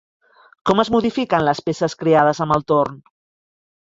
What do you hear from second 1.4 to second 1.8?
les